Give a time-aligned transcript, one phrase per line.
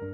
[0.00, 0.06] 大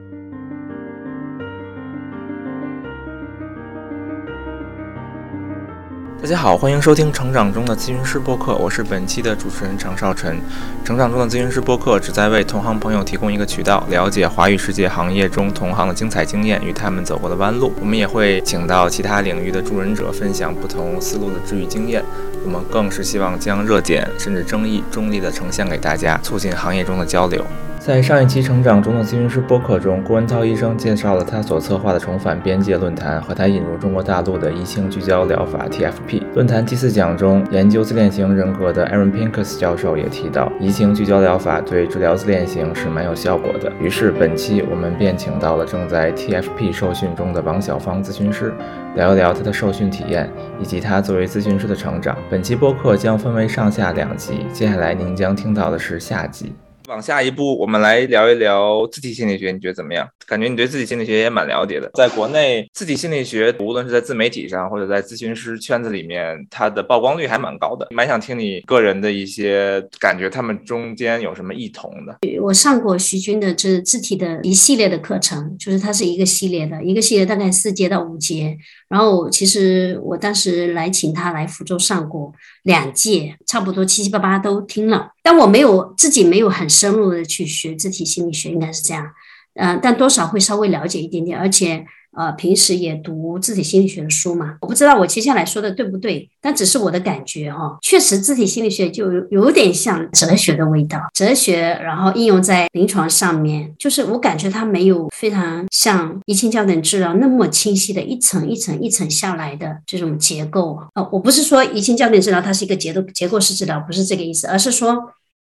[6.27, 10.41] 家好，欢迎收听《成长中的咨询师播客》，我是本期的主持人常少晨。
[10.85, 17.73] 成长中的咨询师播客旨在为同行朋友提供一个渠道，了解华语世界行业中同行的精彩经验与他们走过的弯路。
[17.81, 22.03] 我们也会请到其他领域的助人者，分享不同思路的治愈经验。
[22.45, 27.47] 我们更是希望将热点甚至争议中立的呈现给大家，促进行业中的交流。
[27.87, 43.73] 在上一期《成长中的咨询师》播客中，郭文涛医生介绍了他所策划的重返边界论坛和他引入中国大陆的移情聚焦疗法 TFP 论坛第四讲中，研究自恋型人格的 Aaron Pincus 教授也提到，移情聚焦疗法对治疗自恋型是蛮有效果的。
[43.81, 48.53] 于是本期我们便请到了正在 TFP 受训中的王小芳咨询师，
[48.97, 50.29] 聊一聊他的受训体验
[50.61, 52.19] 以及他作为咨询师的成长。
[52.29, 56.53] 本期播客将分为上下两集，接下来您将听到的是下集。
[56.89, 60.09] 往下一步，我们来聊一聊自体心理学，你觉得怎么样？
[60.27, 61.91] 感觉你对自体心理学也蛮了解的。
[61.95, 67.87] 在国内，自体心理学无论是在自媒体上，或者在咨询师圈子里面，它的曝光率还蛮高的。
[67.91, 72.19] 蛮想听你个人的一些感觉，他们中间有什么异同的？
[72.41, 78.57] 我上过徐军的这字体的一系列的课程，就是它是一个系列的，一个系列大概四节到五节。
[78.89, 89.07] 然后其实我当时来请他来福州上过两届，差不多七七八八都听了，但我没有自己没有很深入的去学字体心理学，应该是这样，
[89.55, 91.87] 嗯，但多少会稍微了解一点点，而且。
[92.17, 97.77] 呃，平时也读字体心理学的书嘛，我不知道我接下来说的对不对，但只是我的感觉哈。
[97.83, 110.81] 确实，字体心理学就有点像哲学的味道，哲学，然后应用在临床上面，就是我感觉它没有非常像移情焦点治疗那么清晰的一层一层一层下来的这种结构。
[110.95, 114.97] 呃，我不是说移情焦点治疗它是一个结构结构式治疗，不是这个意思，而是说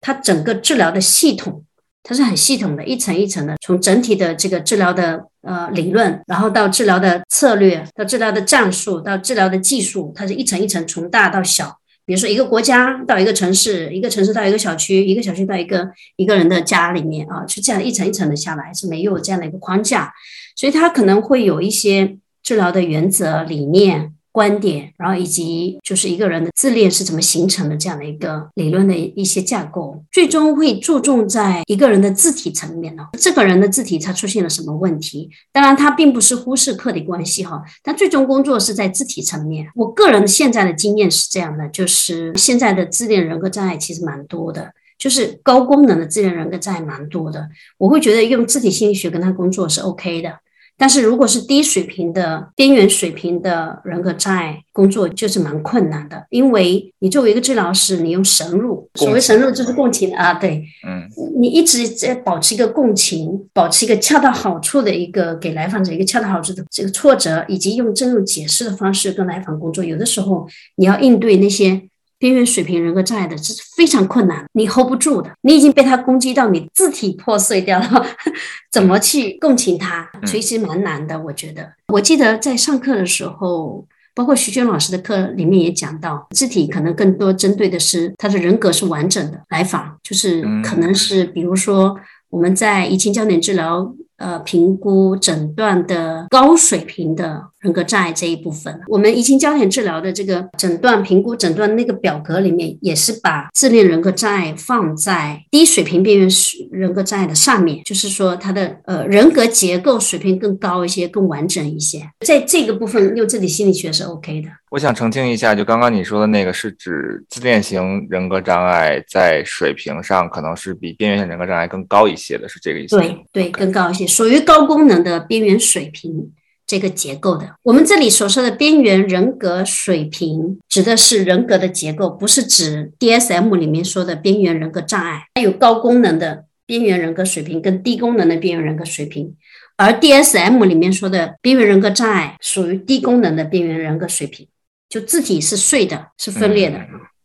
[0.01, 1.65] 它整个治疗的系统。
[2.03, 11.79] 它是很系统的，一层一层的，从整体的这个治疗的呃理论，然后到治疗的策略，到治疗的战术，到治疗的技术，它是一层一层从大到小。
[12.07, 20.13] 比如说一个国家到一个城市，一个城市到一个小区，一个小区到一个一个人的家里面啊，是这样一层一层的下来，是没有这样的一个框架，
[20.57, 24.15] 所以它可能会有一些治疗的原则理念。
[24.33, 33.09] 观点，然后以及就是一个人的自恋是怎么形成的这样的一个理论的一些架构，最终会注重在一个人的字体层面呢。
[33.19, 35.29] 这个人的字体他出现了什么问题？
[35.53, 39.67] 当然，他并不是忽视客体关系哈，但最终工作是在字体层面。
[39.75, 47.49] 我个人现在的经验是这样的，就是现在的自恋人格障碍其实蛮多的，就是高功能的自恋人格障碍蛮多的。
[47.79, 50.39] 我会觉得用字体心理学跟他工作是 OK 的。
[50.81, 61.07] 但是如果是低水平的边缘水平的人格障碍工作，就是蛮困难的，因为你作为一个治疗师，你用神入，所谓神入就是共情啊，对，嗯，
[61.39, 71.90] 你一直在保持一个共情，保持一个恰到好处的一个给来访者一个恰到好处的这个挫折，以及用这种解释的方式跟来访工作，有的时候你要应对那些。
[72.21, 78.07] 边缘水平人格障碍的这是非常困难，你 hold 不住的，你已经被他攻击到，你字体破碎掉了，
[78.71, 80.09] 怎么去共情他？
[80.27, 81.73] 其实蛮难的，我觉得。
[81.89, 91.99] 我记得在上课的时候，包括徐娟老师的课里面也讲到，字体可能更多针对的是他的人格是完整的来访，就是可能是比如说
[92.29, 93.93] 我们在移情焦点治疗。
[94.21, 106.29] 呃，评估诊断的高水平的人格障碍这一部分，我们移情焦点治疗的这个诊断评估诊断那个表格里面，也是把自恋人格障碍放在低水平边缘
[106.73, 114.49] 人格障碍的上面，就是说他的呃人格结构水平更高一些，更完整一些，在这个部分用自己心理学是 OK 的。
[114.71, 122.97] 我想澄清一下，就刚刚你说的那个是指自恋型人格障碍在水平上可能是比边缘型人格障碍更高一些的，是这个意思？
[122.97, 126.33] 对对，更高一些，属于高功能的边缘水平
[126.71, 127.57] 这个结构的。
[127.65, 135.25] 我们这里所说的边缘人格水平，指的是人格的结构，不是指 DSM 里面说的边缘人格障碍。
[135.35, 139.35] 它有高功能的边缘人格水平跟低功能的边缘人格水平，
[139.77, 144.47] 而 DSM 里面说的边缘人格障碍属于低功能的边缘人格水平。
[144.89, 146.79] 就字体是碎的，是分裂的。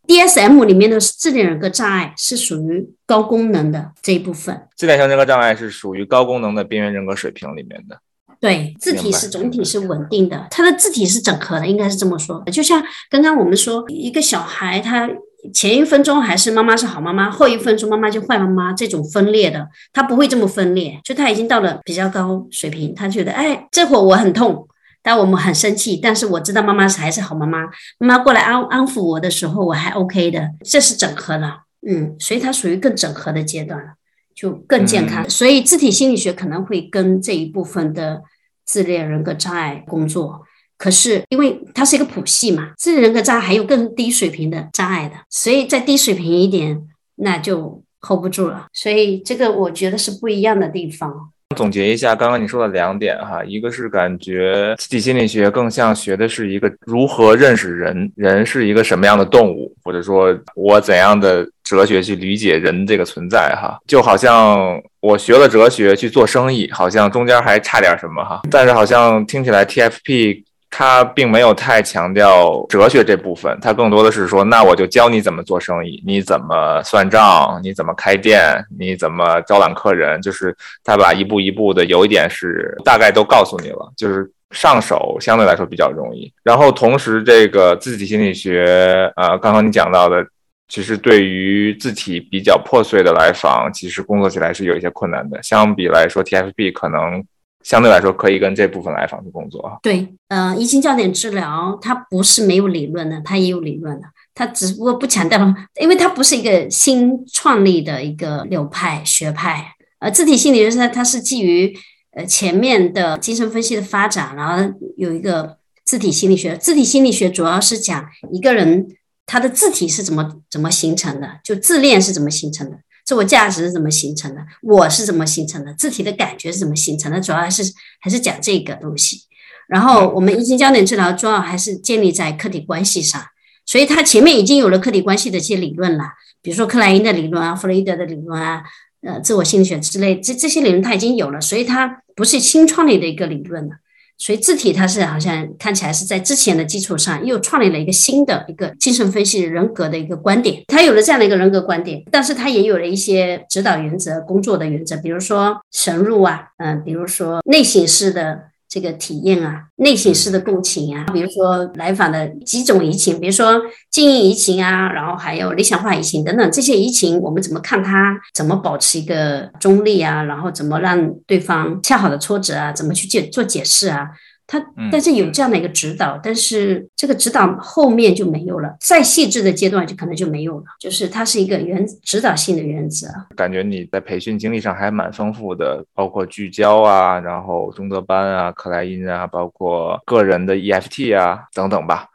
[0.08, 4.68] DSM 里面的自恋人格障碍是属于高功能的这一部分。
[4.76, 8.00] 自恋型人格障碍是属于高功能的边缘人格水平里面的。
[8.46, 12.44] 对，字体是总体是稳定的，它的字体是整合的，应该是这么说。
[12.52, 15.10] 就像刚刚我们说，一个小孩他
[15.52, 21.00] 前一分钟还是妈妈是好妈妈，后一分钟妈妈就坏妈妈，这种分裂的，他不会这么分裂。
[21.04, 24.68] 就他已经到了比较高水平，他觉得哎，这会儿我很痛。
[25.02, 27.64] 但我们很生气，但是我知道妈妈是还是好妈妈。
[27.98, 33.94] 妈妈过来安安抚我的时候，我还 OK 的，这是整合了，嗯，所以它属于更整合的阶段了。
[34.36, 35.30] 就更健康。
[35.30, 38.22] 所以字体心理学可能会跟这一部分的
[38.66, 40.42] 自恋人格障碍工作。
[40.78, 46.86] 可是因为它是一个谱系嘛，自恋人格障碍还有更低水平的障碍的，所以再低水平一点，
[47.16, 48.68] 那就 hold 不住了。
[48.74, 51.32] 所以这个我觉得是不一样的地方。
[51.56, 70.44] 总结一下刚刚你说的两点哈，一个是感觉自己心理学更像学的是一个如何认识人，人是一个什么样的动物，或者说我怎样的哲学去理解人这个存在哈，就好像我学了哲学去做生意，好像中间还差点什么哈，但是好像听起来 TFP。
[70.78, 86.30] 他并没有太强调哲学这部分，他更多的是说，那我就教你怎么做生意，你怎么算账，你怎么开店，你怎么招揽客人，就是他把一步一步的，有一点是大概都告诉你了，就是上手相对来说比较容易。
[86.44, 90.28] 然后同时，这个自体心理学，呃，刚刚你讲到的，
[90.68, 95.42] 其实对于字体比较破碎的来访，其实工作起来是有一些困难的。
[95.42, 97.24] 相比来说，TFP 可能。
[97.66, 99.80] 相对来说，可以跟这部分来访去工作哈。
[99.82, 105.40] 对，呃，移情焦点治疗它不是没有理论的，它也有理论的，它只不过不强调，
[105.82, 109.74] 因为它不是一个新创立的一个流派学派。
[109.98, 111.76] 呃，自体心理学它它是基于
[112.12, 116.56] 呃前面的精神分析的发展，然后有一个自体心理学。
[116.56, 118.86] 自体心理学主要是讲一个人
[119.26, 122.78] 他的字体是怎么怎么形成的，就自恋是怎么形成的。
[123.06, 124.42] 自我价值是怎么形成的？
[124.64, 125.72] 我是怎么形成的？
[125.76, 127.22] 字体的感觉是怎么形成的？
[127.22, 127.64] 主要还是
[128.02, 129.22] 还是讲这个东西。
[129.68, 133.24] 然后我们移情焦点治疗主要还是建立在客体关系上，
[133.66, 136.04] 所以它前面已经有了客体关系的一些理论了，
[136.42, 138.64] 比如说克莱因的理论啊、弗洛伊德的理论啊、
[139.02, 143.76] 呃自我心理学之类，这这些理论它已经有了，所以它不是新创立的一个理论了。
[144.18, 158.55] 所以字体它是好像看起来是在之前的基础上又创立了一个新的一个精神分析人格的一个观点，它有了这样的一个人格观点，但是它也有了一些指导原则、工作的原则，比如说深入啊，嗯，比如说内省式的。
[158.76, 168.20] 这个体验啊，内省式的共情啊，比如说来访的几种移情，比如说经营移情啊，然后还有理想化移情等等，这些移情我们怎么看它？
[168.34, 170.22] 怎么保持一个中立啊？
[170.24, 172.74] 然后怎么让对方恰好的挫折啊？
[172.74, 174.10] 怎么去解做解释啊？
[174.48, 180.66] 他但是有这样的一个指导，但是这个指导后面就没有了，再细致的阶段就可能就没有了。
[180.80, 183.08] 就是它是一个原指导性的原则。
[183.36, 192.08] 感觉你在培训经历上还蛮丰富的，包括聚焦啊，然后中德班啊，克莱因啊，包括个人的 EFT 啊等等吧。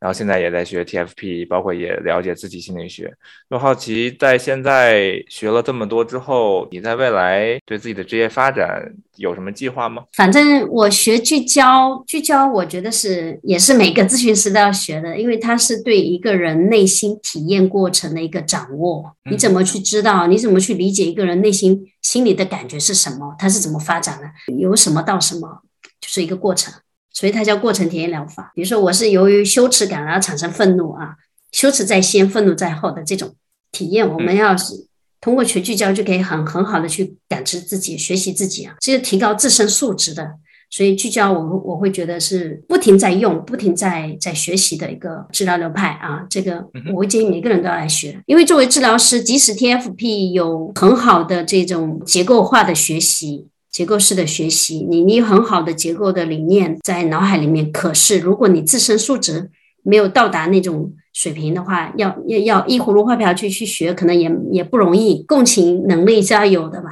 [0.00, 3.12] 然后现在也在学 TFP，包括也了解自己心理学。
[3.50, 8.82] 就好奇，在现在学了这么多之后，你在未来对自己的职业发展
[9.16, 10.04] 有什么计划吗？
[10.14, 19.14] 反正我学聚焦，聚焦我觉得是也是每个咨询师都要学的，因为它是对一个人内心体验过程的一个掌握。
[19.30, 20.26] 你怎么去知道？
[20.26, 23.36] 你怎么去理解一个人内心心里的感觉是什么？
[23.38, 24.54] 他是怎么发展的？
[24.54, 25.60] 由什么到什么，
[26.00, 26.72] 就是一个过程。
[27.12, 28.52] 所以它叫过程体验疗法。
[28.54, 31.14] 比如说，我是由于羞耻感而产生愤怒啊，
[31.52, 33.34] 羞耻在先，愤怒在后的这种
[33.72, 34.86] 体验，我们要是
[35.20, 40.30] 通过全聚焦，就可以很很好的去感知自己、学习自己啊，这是提高自身素质的。
[40.72, 46.24] 所以聚焦，我我会觉得是不停在用、不停在在学习的一个治疗流派啊。
[46.30, 46.64] 这个
[46.94, 53.48] 我会建议每个人都要来学，因为作为治疗师，即使 TFP 有很好的这种结构化的学习。
[53.70, 59.50] 结构式的学习，你你有很好的结构的理念在脑海里面，可是如果你自身素质
[59.82, 65.22] 没有到达那种水平的话，要要要依葫芦画瓢去去学，可能也也不容易。
[65.22, 66.90] 共情能力是要有的吧，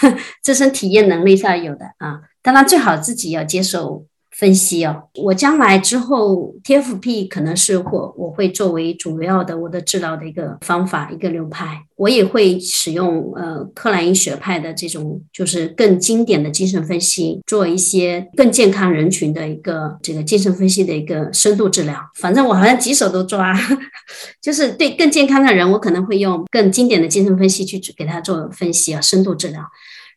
[0.42, 2.20] 自身体验能力是要有的啊。
[2.42, 4.04] 当然，最好自己要接受。
[4.38, 21.96] 分析哦，我将来之后 TFP 可能是我我会作为主要的我的治疗的一个方法一个流派，我也会使用呃克莱因学派的这种就是更经典的精神分析，做一些更健康人群的一个这个精神分析的一个深度治疗。
[22.14, 23.52] 反正我好像几手都抓，
[24.40, 29.60] 就是对更健康的人，我可能会用更经典的精神分析去给他做分析啊，深度治疗。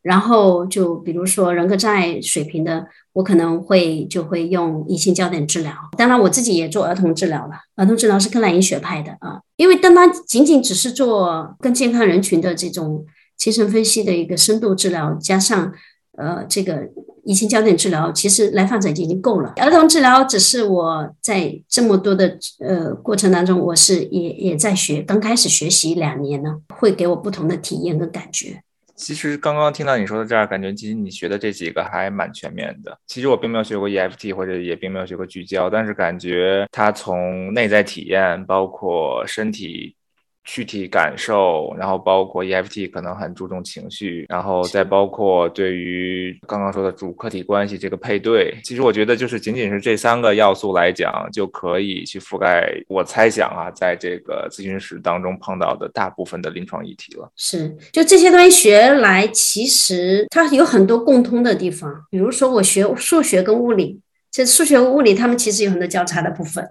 [0.01, 5.72] 然后就比如说人格障碍水平的，我可能会就会用移情焦点治疗。
[5.98, 7.53] 当然，我自己也做儿童治疗了。
[7.75, 13.05] 儿童治疗是克莱因学派的啊，因为当他仅仅只是做更健康人群的这种
[13.38, 15.72] 精神分析的一个深度治疗，加上
[16.17, 16.89] 呃这个
[17.24, 19.53] 移情焦点治疗，其实来访者已经够了。
[19.58, 28.63] 儿童治疗只是我在这么多的呃过程当中，我是也也在学，刚开始学习两年呢，会给我不同的体验跟感觉。
[29.01, 32.96] 其实刚刚听到你说的这儿，感觉其实你学的这几个还蛮全面的。
[33.08, 39.96] 其实我并没有学过 EFT，或者也并没有学过聚焦，但是感觉它从内在体验，包括身体
[40.44, 57.32] 躯体感受，然后包括 EFT 可能很注重情绪，然后再包括对于刚刚说的主客体关系这个配对，其实我觉得就是仅仅是这三个要素来讲，就可以去覆盖我猜想啊，在这个咨询室当中碰到的大部分的临床议题了。
[57.36, 66.68] 是，就这些东西学来，其实它有很多共通的地方，比如说我学数学跟物理，这数学物理他们其实有很多交叉的部分。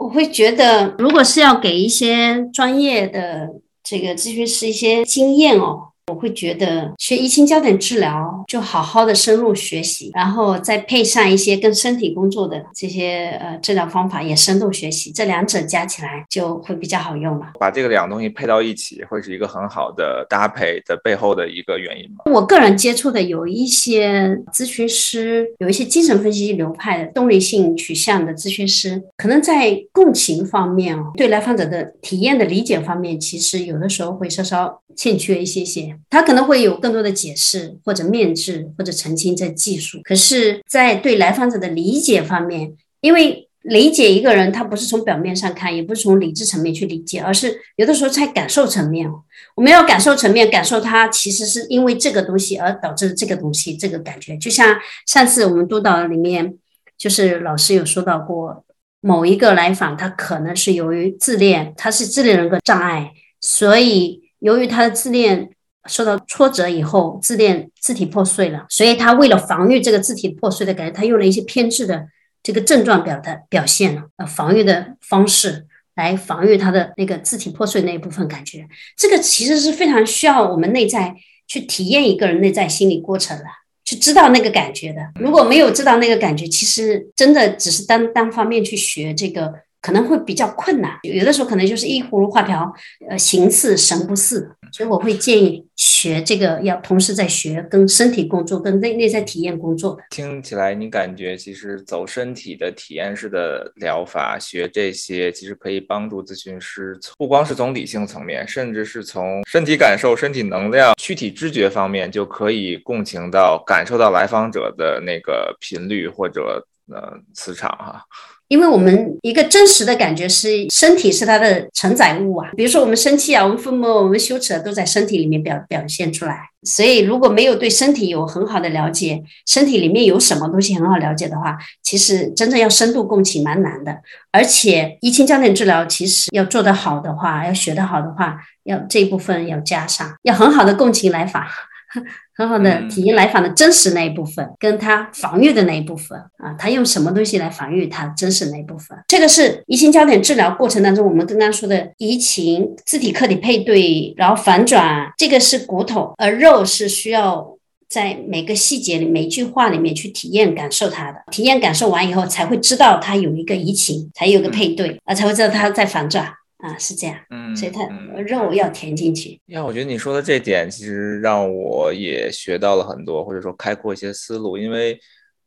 [0.00, 3.50] 我会觉得，如果是要给一些专业的
[3.84, 5.89] 这个咨询师一些经验哦。
[6.10, 17.52] 我会觉得学移情焦点治疗就好好的深入学习，然后再配上一些跟身体工作的这些呃治疗方法，也深度学习，这两者加起来就会比较好用了。
[17.60, 22.24] 把这个两个东西配到一起，会是一个很好的搭配的背后的一个原因吗？
[22.32, 35.96] 我个人接触的有一些咨询师，有一些精神分析流派的动力性取向的咨询师，可能在共情方面哦，对来访者的体验的理解方面，其实有的时候会稍稍欠缺一些些。
[36.08, 40.00] 他可能会有更多的解释，或者面质，或者澄清这技术。
[40.02, 49.06] 可是，在对来访者的理解方面，因为理解一个人，他不是从表面上看，也不是从理智层面去理解，而是有的时候在感受层面。
[49.54, 54.34] 我们要感受层面，感受他其实是因为这个东西而导致这个东西这个感觉。
[54.38, 54.74] 就像
[55.06, 56.54] 上次我们督导里面，
[56.96, 58.64] 就是老师有说到过，
[59.02, 65.50] 某一个来访，他可能是由于自恋，他是自恋人格障碍，所以由于他的自恋。
[65.86, 72.06] 受到挫折以后，自恋自体破碎了，所以他为了防御这个自体破碎的感觉，他用了一些偏执的
[72.42, 78.66] 这个症状表的表现呃，防御的方式来防御他的那个自体破碎那一部分感觉。
[78.96, 81.14] 这个其实是非常需要我们内在
[81.46, 83.44] 去体验一个人内在心理过程的，
[83.84, 85.00] 去知道那个感觉的。
[85.14, 89.52] 如果没有知道那个感觉，其实真的只是单单方面去学这个。
[89.80, 92.70] 可能会比较困难，有的时候可能就是一葫芦画瓢，
[93.08, 99.98] 呃，形似神不似，所以我会建议学这个要同时在学跟身体工作、跟内内在体验工作。
[100.10, 118.04] 听起来你感觉其实走身体的体验式的疗法，学这些其实可以帮助咨询师，不光是从理性层面，甚至是从身体感受、身体能量、躯体知觉方面，就可以共情到、感受到来访者的那个频率或者呃磁场哈。
[118.50, 126.48] 因为我们一个真实的感觉是身体是它的承载物啊，比如说我们生气啊，我们愤怒，我们羞耻都在身体里面表表现出来。
[126.64, 133.96] 所以如果没有对身体有很好的了解，身体里面有什么东西很好了解的话，其实真正要深度共情蛮难的。
[134.32, 141.48] 而且移情焦点治疗其实要做得好的话，要学得好的话，要这一部分要加上，要很好的共情来法。
[142.36, 148.96] 很好的体验来访的真实那一部分，跟他防御的那一部分啊，他用什么东西来防御他真实那一部分？
[149.08, 157.56] 这个是移情焦点治疗过程当中，我们刚刚说的移情自体客体配对，然后反转，这个是骨头，而肉是需要
[157.88, 161.18] 在每个细节里、每一句话里面去体验感受它的。
[161.30, 166.32] 体验感受完以后，才会知道它有一个移情，才有个配对，啊，才会知道它在反转。
[166.62, 167.88] 啊，是这样，嗯，所以它
[168.22, 169.40] 肉要填进去。
[169.46, 174.58] 呀，我觉得你说的这点其实让我也学到了很多，或者说开阔一些思路。
[174.58, 174.98] 因为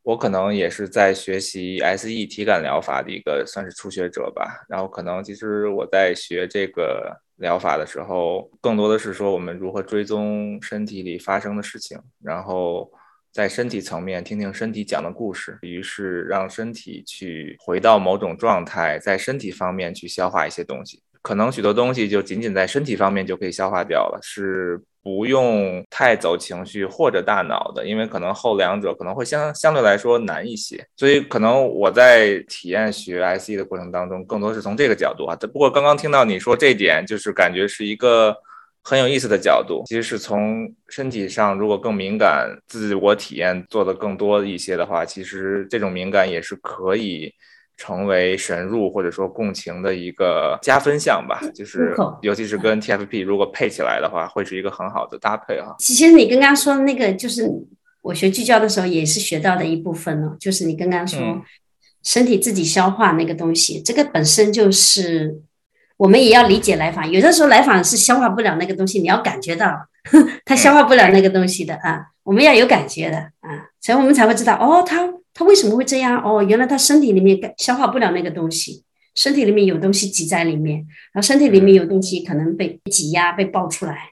[0.01, 4.65] 我可能也是在学习 SE 体感疗法的一个算是初学者吧。
[4.67, 12.91] 然后可能其实我在学这个疗法的时候，更多的是说我们如何追踪身体里发生的事情，然后
[13.33, 21.01] 在身体层面听听身体讲的故事，于是让身体去回到某种状态，在身体方面去消化一些东西。
[21.23, 30.85] 可能许多东西就仅仅在身体方面就可以消化掉了，是不用太走情绪或者大脑的，因为可能后两者可能会相相对来说难一些。
[30.95, 35.35] 所以可能我在体验学 SE 的过程当中，更多是从这个角度啊。
[35.35, 38.35] 不过刚刚听到你说这点，就是感觉是一个
[38.83, 39.83] 很有意思的角度。
[39.87, 47.33] 其实是从身体上，如果更敏感，自我体验做的更多一些的话，其实这种敏感也是可以。
[47.75, 55.75] 成为神入或者说共情的一个加分项吧，就是尤其是跟 TFP 如果配起来的话，会是一个很好的搭配哈。
[55.79, 57.49] 其实你刚刚说的那个，就是
[58.03, 61.19] 我学聚焦的时候也是学到的一部分呢，就是你刚刚说
[62.03, 65.41] 身体自己消化那个东西，这个本身就是
[66.03, 69.87] 我们也要理解来访，有的时候来访是消化不了那个东西，你要感觉到
[70.43, 75.09] 他消化不了那个东西的啊，我们要有感觉的啊，所以我们才会知道哦，他。
[75.35, 76.21] 他为什么会这样？
[76.23, 78.83] 哦，原来他身体里面消化不了那个东西，
[79.15, 84.09] 身体里面有东西挤在里面，然后身体里面有东西可能被挤压、被爆出来，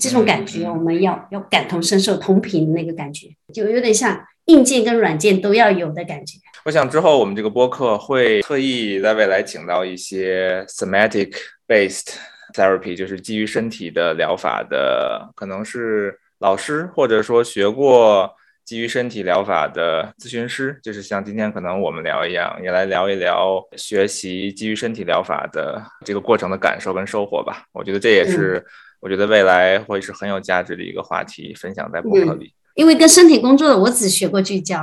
[0.00, 6.38] 这种感觉我们要要感同身受、同频那个感觉，就有点像硬件跟软件都要有的感觉。
[6.68, 11.34] 我想之后我们这个播客会特意在未来请到一些 somatic
[11.66, 12.14] based
[12.52, 18.30] therapy，就是基于身体的疗法的，可能是老师或者说学过
[18.66, 27.64] 基于身体疗法的咨询师，就是像今天可能我们聊一样，也来聊一聊学习基于身体疗法的这个过程的感受跟收获吧。
[27.72, 28.62] 我觉得这也是
[29.00, 32.52] 我觉得未来会是很有价值的一个话题，分享在博客里。
[32.78, 34.78] 因为跟身体工作的，我只学过聚焦，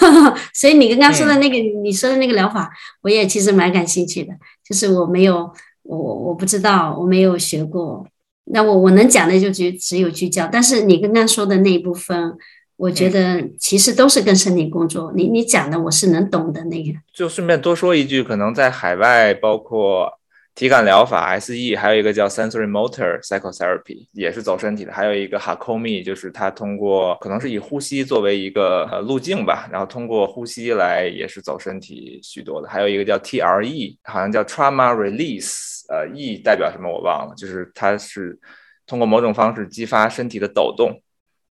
[0.54, 2.72] 所以你刚刚说的那个，你说的那个疗法，
[3.02, 4.32] 我也其实蛮感兴趣的。
[4.66, 8.06] 就是我没有，我我不知道，我没有学过。
[8.46, 10.48] 那我我能讲的就只只有聚焦。
[10.50, 12.34] 但是你刚刚说的那一部分，
[12.76, 15.12] 我觉得其实都是跟身体工作。
[15.14, 16.92] 你你讲的我是能懂的那个。
[17.12, 20.18] 就顺便多说一句，可能在海外，包括。
[20.54, 24.92] 体感疗法 SE，还有一个叫 Sensory Motor Psychotherapy，也是走身体的。
[24.92, 32.68] 还有一个 Hakomi，就是它通过可能是以呼吸作为一个呃路径吧，然后通过呼吸来也是走身体许多的。
[32.68, 38.38] 还有一个叫 TRE，好像叫 Trauma Release，呃，E 代表什么我忘了，就是它是
[38.86, 41.02] 通过某种方式激发身体的抖动，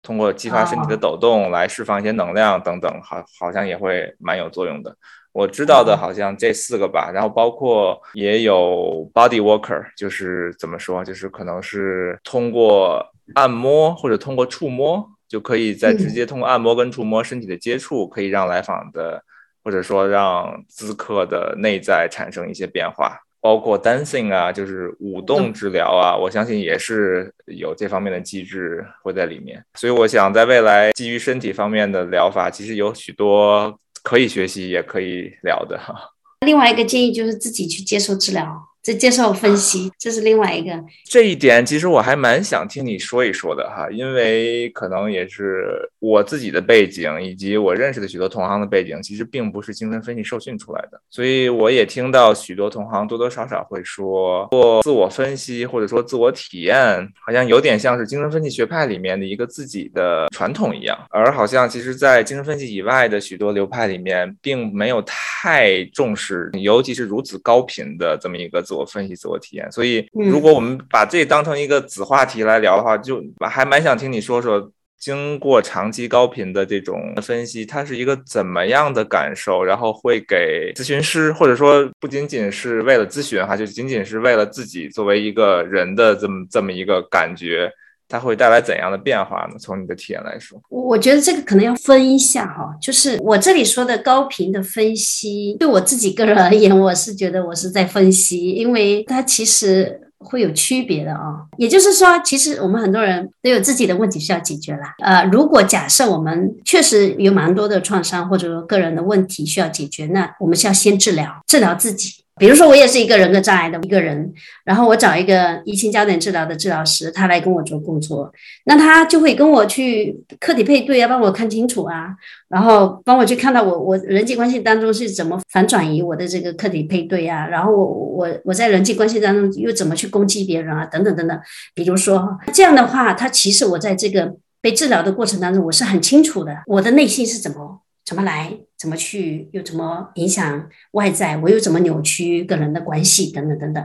[0.02, 4.96] 通过激发身体的抖动来释放一些能量等等，好好像也会蛮有作用的。
[5.36, 19.22] 我知道的好像这四个吧，然后包括也有 body worker，就是怎么说，就是可能是通过按摩或者通过触摸，就可以在直接通过按摩跟触摸身体的接触，可以让来访的
[19.62, 33.78] 或者说让咨客的内在产生一些变化，包括 dancing 啊，就是舞动治疗啊，我相信也是有这方面的机制会在里面，所以我想在未来基于身体方面的疗法，其实有许多。
[34.06, 35.82] 可以学习，也可以聊的。
[36.46, 38.70] 另外一个建议就是自己去接受治疗。
[38.86, 40.72] 这接受分析，这是另外一个。
[41.06, 68.75] 这一点其实我还蛮想听你说一说的哈，因为可能也是我自己的背景，以及我认识的许多同行的背景，其实并不是精神分析受训出来的，所以我也听到许多同行多多少少会说，做自我分析或者说自我体验，好像有点像是精神分析学派里面的一个自己的传统一样，而好像其实在精神分析以外的许多流派里面，并没有太重视，尤其是如此高频的这么一个自。
[68.76, 79.64] 我分析自我体验，所以如果我们把这当成一个子话题来聊的话，就还蛮想听你说说，经过长期高频的这种分析，它是一个怎么样的感受？
[79.64, 87.72] 然后会给咨询师，或者说不仅仅是为了咨询哈，就仅仅是为了自己作为一个人的这么这么一个感觉。
[88.08, 89.58] 它会带来怎样的变化呢？
[89.60, 101.46] 从你的体验来说，我觉得这个可能要分一下哈，就是我这里说的高频的分析，对我自己个人而言，我是觉得我是在分析，因为它其实会有区别的啊。
[101.58, 104.94] 也就是说，其实我们很多人都有自己的问题需要解决啦。
[105.00, 112.25] 呃，如果假设我们确实有蛮多的创伤，或者说个人的问题需要解决，那我们是要先治疗，治疗自己。
[112.38, 114.34] 比如说，我也是一个人格障碍的一个人，
[114.66, 118.30] 然后我找一个移情焦点治疗的治疗师，他来跟我做工作，
[118.66, 122.10] 那他就会跟我去客体配对啊，帮我看清楚啊，
[122.50, 131.40] 然后帮我去看到我我人际关系当中是怎么反转移我的这个客体配对啊，然后我我我在人际关系当中又怎么去攻击别人啊，等等等等。
[131.74, 137.82] 比如说这样的话，他其实我在这个被治疗的过程当中，我是很清楚的，我的内心是怎么。
[138.06, 138.56] 怎么来？
[138.86, 139.50] 怎么去？
[139.52, 141.36] 又怎么影响外在？
[141.38, 143.32] 我又怎么扭曲跟人的关系？
[143.32, 143.84] 等等等等。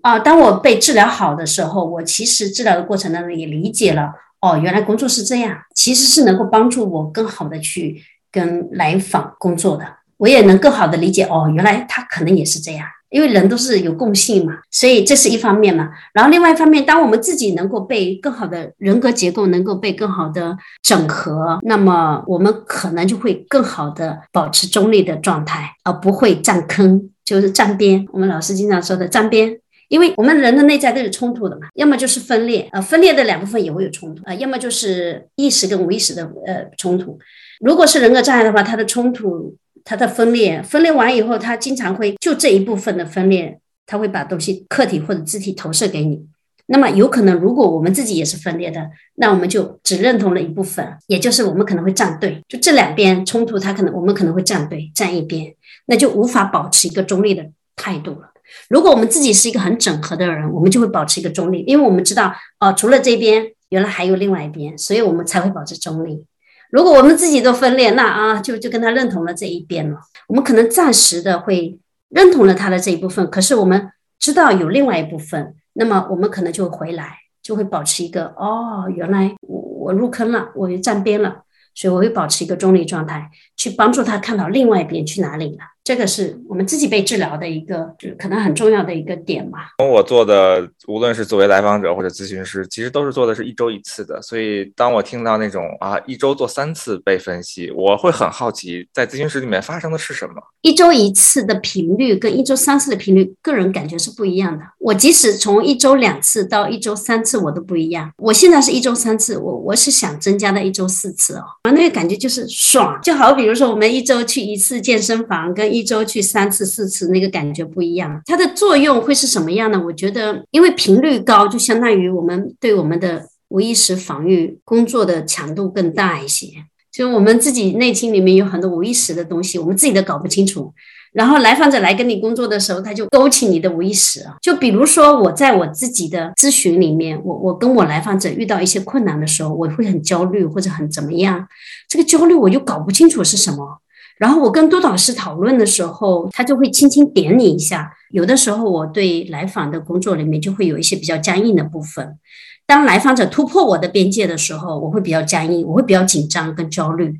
[0.00, 4.14] 啊，当我被治疗好的时候，我其实治疗的过程当中也理解了。
[4.40, 9.84] 哦，原来工作是这样，其实是能够帮助我更好的去跟来访工作的。
[10.16, 11.24] 我也能更好的理解。
[11.24, 12.86] 哦，原来他可能也是这样。
[13.10, 15.90] 因为人都是有共性嘛，所以这是一方面嘛。
[16.14, 28.06] 然后另外一方面，当我们自己能够被更好的人格结构能够被更好的整合，那么我们可能就会更好的保持中立的状态，而不会站坑，就是站边。
[28.12, 37.18] 我们老师经常说的站边，因为我们人的内在都是冲突的嘛，要么就是分裂，呃，分裂的两部分也会有冲突啊，要么就是意识跟无意识的呃冲突。
[37.60, 39.56] 如果是人格障碍的话，它的冲突。
[39.90, 46.24] 它的分裂，分裂完以后，它经常会就这一部分的分裂，它会把东西客体或者肢体投射给你。
[46.66, 55.52] 那么有可能，如果我们自己也是分裂的，那我们就只认同了一部分，也就是我们可能会站队，就这两边冲突，它可能我们可能会站队站一边，
[55.86, 58.30] 那就无法保持一个中立的态度了。
[58.68, 66.24] 如果我们自己是一个很整合的人，我们就会保持一个中立，因为我们知道哦，除了这边，原来还有另外一边，所以我们才会保持中立。
[66.70, 69.98] 如果我们自己都分裂，那啊，就就跟他认同了这一边了。
[70.28, 71.78] 我们可能暂时的会
[72.08, 81.42] 认同了他的这一部分，可是我们知道有另外一部分，那么我们可能就会回来，就会保持一个哦，原来我我入坑了，我又站边了，
[81.74, 85.64] 所以我会保持一个中立状态，去帮助他看到另外一边去哪里了。
[85.82, 89.58] 这个是我们自己被治疗的一个，就是可能很重要的一个点嘛。
[89.78, 94.20] 我做的无论是作为来访者或者咨询师，其实都是做的是一周一次的。
[94.22, 100.34] 所以当我听到那种啊一周做三次被分析，我会很好奇，在咨询室里面发生的是什么。
[100.62, 104.62] 一周一次的频率跟一周三次的频率，个人感觉是不一样的。
[104.78, 108.12] 我即使从一周两次到一周三次，我都不一样。
[108.18, 118.20] 我现在是一周三次，我我是想增加到一周四次哦，那个感觉就是爽，就好比如说我们一周去一次健身房，跟一周去三次四次，那个感觉不一样。
[118.26, 119.80] 它的作用会是什么样呢？
[119.86, 126.48] 我觉得，因为频率高，就相当于我们对我们的无意识防御工作的强度更大一些。
[126.92, 130.72] 就我们自己内心里面有很多无意识的东西，我们自己都搞不清楚。
[131.12, 134.24] 然后来访者来跟你工作的时候，他就勾起你的无意识。
[134.40, 141.48] 就比如说我在我自己的咨询里面，我我跟我来访者遇到一些困难的时候，我会很焦虑或者很怎么样，
[141.88, 143.80] 这个焦虑我就搞不清楚是什么。
[144.20, 147.90] 然后我跟督导师讨论的时候，他就会轻轻点你一下。
[148.10, 152.18] 有的时候我对来访的工作里面就会有一些比较僵硬的部分。
[152.66, 157.18] 当来访者突破我的边界的时候，我会比较僵硬，我会比较紧张跟焦虑。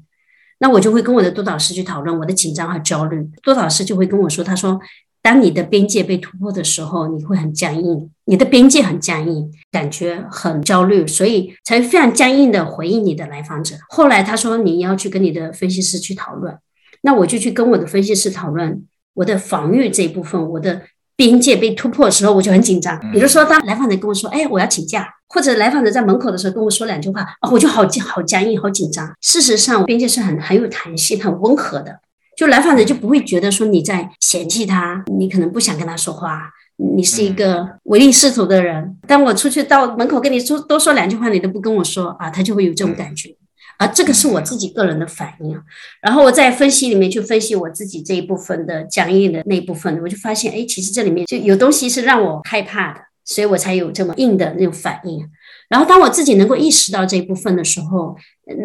[0.58, 3.26] 那我就会跟我的督导师去讨论我的紧张和焦虑。
[3.42, 4.78] 督导师就会跟我说：“他说，
[5.22, 16.54] 当你的边界被突破的时候，你会很僵硬，你的边界很僵硬，感觉很焦虑，所以才非常僵硬的回应你的来访者。”后来他说：“你要去跟你的分析师去讨论。”
[17.02, 18.84] 那我就去跟我的分析师讨论
[19.14, 20.82] 我的防御这一部分，我的。
[21.16, 22.98] 边界被突破的时候，我就很紧张。
[23.12, 29.06] 比如说，当来访者跟我说：“哎，我要请假。”或者来访者在门口的时候跟我说两句话，啊，我就好好僵硬、好紧张。
[29.20, 32.00] 事实上，边界是很很有弹性、很温和的。
[32.38, 36.50] 就来访者就不会觉得说你在嫌弃他，你可能不想跟他说话，
[36.96, 38.96] 你是一个唯利是图的人。
[39.06, 43.36] 当我出去到门口跟你说多说两句话，你都不跟我说啊，他就会有这种感觉。
[43.80, 45.58] 啊，这个是我自己个人的反应，
[46.02, 55.26] 然后我在分析里面去分析我自己这一部分的僵硬的那部分，我就发现，哎，其实这里面就有东西是让我害怕的，所以我才有这么硬的那种反应。
[55.70, 58.16] 然后当我自己能够意识到这一部分的时候，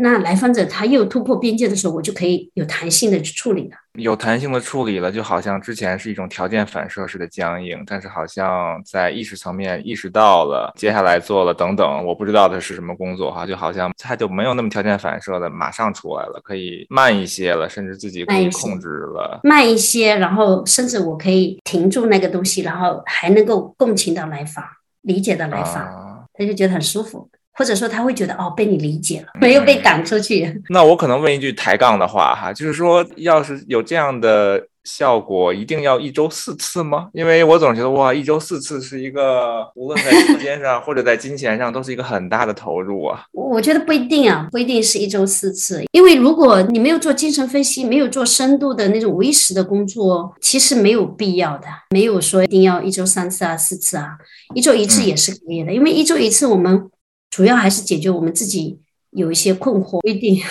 [0.02, 3.78] 那来访者他又突破边界的时候，我就可以有弹性的去处理了。
[3.94, 24.66] 有弹性的处理了，就好像之前是一种条件反射式的僵硬，但是好像在意识层面意识到了，接下来做了等等，我不知道的是什么工作哈，就好像他就没有那么条件反射的马上出来了，可以慢一些了，甚至自己可以控制了，慢一些，然后甚至我可以停住那个东西，然后还能够共情到来访，
[25.04, 26.05] 理解到来访，
[26.38, 27.30] 他就觉得很舒服。
[27.58, 30.62] 或者说他会觉得哦被你理解了，没有被赶出去。
[30.68, 37.10] 那我可能问一句抬杠的话哈，就是说要是有这样的效果，一定要一周四次吗？
[37.12, 43.26] 因为我总觉得哇，一周四次是一个无论在时间上或者在金钱上都是一个很大的投入啊。
[43.34, 54.12] 我觉得不一定啊，不一定是一周四次，因为如果你没有做精神分析，没有做深度的那种无意识的工作，其实没有必要的，没有说一定要一周三次啊、四次啊，
[54.54, 56.90] 一周一次也是可以的，因为一周一次我们。
[57.32, 58.80] 主要还是解决我们自己。
[59.16, 60.44] 有一些困惑，不一定，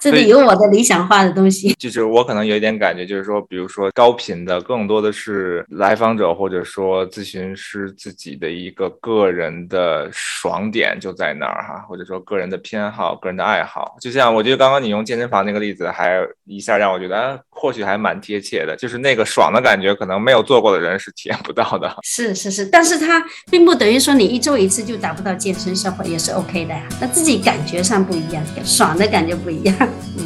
[0.00, 1.74] 这里有我的理想化的东西。
[1.78, 13.96] 就是我可能有一点感觉，就是说，比如说高频的，更多的是来访者或者说咨询师自己的一个个人的爽点就在那儿哈，或者说个人的偏好、个人的爱好。
[14.00, 21.94] 就像我觉得刚刚你用健身房那个例子，还一下让我觉得或许还蛮贴切的，就是那个爽的感觉，可能没有做过的人是体验不到的。
[22.02, 26.88] 是是是，但是它并不等于说你一周一次就达不到健身效果，也是 OK 的呀。
[26.98, 27.73] 那自己感觉。
[27.74, 29.74] 觉上不一样， 爽的感觉不一样。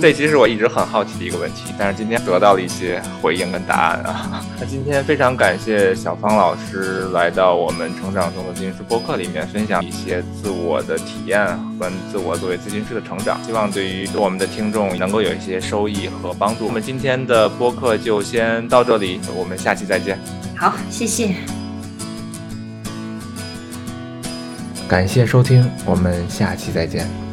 [0.01, 4.45] 这其实我一直很好奇的一个问题，但是今天得到了一些回应跟答案啊。
[4.61, 11.47] 那今天非常感谢小芳老师来到我们成长中的咨询师播客里面，分享一些自我的体验
[11.81, 16.67] 和自我作为咨询师的成长，希望对于我们的听众能够有一些收益和帮助。
[16.67, 20.19] 我们今天的播客就先到这里，我们下期再见。
[20.55, 21.35] 好，谢谢。
[24.87, 27.28] 感谢收听，我们下期再见。